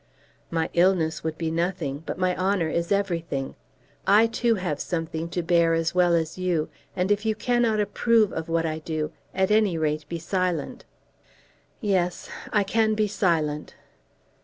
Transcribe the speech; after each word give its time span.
"My 0.49 0.71
illness 0.73 1.23
would 1.23 1.37
be 1.37 1.51
nothing, 1.51 2.01
but 2.07 2.17
my 2.17 2.35
honour 2.35 2.67
is 2.69 2.91
everything. 2.91 3.53
I, 4.07 4.25
too, 4.25 4.55
have 4.55 4.79
something 4.81 5.29
to 5.29 5.43
bear 5.43 5.75
as 5.75 5.93
well 5.93 6.15
as 6.15 6.39
you, 6.39 6.69
and 6.95 7.11
if 7.11 7.23
you 7.23 7.35
cannot 7.35 7.79
approve 7.79 8.33
of 8.33 8.49
what 8.49 8.65
I 8.65 8.79
do, 8.79 9.11
at 9.35 9.51
any 9.51 9.77
rate 9.77 10.09
be 10.09 10.17
silent." 10.17 10.85
"Yes; 11.81 12.31
I 12.51 12.63
can 12.63 12.95
be 12.95 13.07
silent." 13.07 13.75